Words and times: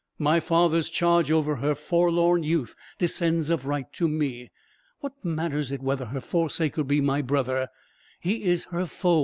My 0.17 0.39
father's 0.39 0.89
charge 0.89 1.29
over 1.29 1.57
her 1.57 1.75
forlorn 1.75 2.41
youth 2.41 2.75
descends 2.97 3.51
of 3.51 3.67
right 3.67 3.85
to 3.93 4.07
me. 4.07 4.49
What 5.01 5.13
matters 5.23 5.71
it 5.71 5.83
whether 5.83 6.05
her 6.07 6.21
forsaker 6.21 6.83
be 6.83 6.99
my 6.99 7.21
brother? 7.21 7.67
He 8.19 8.45
is 8.45 8.63
her 8.71 8.87
foe. 8.87 9.19